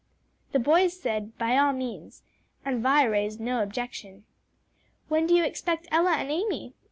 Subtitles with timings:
[0.51, 2.23] The boys said "By all means,"
[2.65, 4.25] and Vi raised no objection.
[5.09, 6.73] "When do you expect Ella and Amy?"